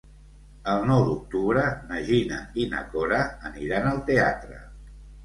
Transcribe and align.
El 0.71 0.85
nou 0.91 1.01
d'octubre 1.09 1.65
na 1.89 1.99
Gina 2.07 2.39
i 2.63 2.65
na 2.71 2.81
Cora 2.95 3.21
aniran 3.51 3.87
al 3.91 4.01
teatre. 4.09 4.59